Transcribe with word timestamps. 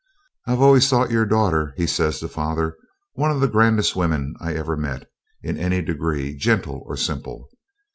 'I 0.47 0.51
have 0.53 0.61
always 0.63 0.89
thought 0.89 1.11
your 1.11 1.27
daughter,' 1.27 1.75
he 1.77 1.85
says 1.85 2.19
to 2.21 2.27
father, 2.27 2.75
'one 3.13 3.29
of 3.29 3.39
the 3.39 3.47
grandest 3.47 3.95
women 3.95 4.33
I 4.41 4.55
ever 4.55 4.75
met, 4.75 5.05
in 5.43 5.59
any 5.59 5.83
degree, 5.83 6.35
gentle 6.35 6.81
or 6.87 6.97
simple. 6.97 7.49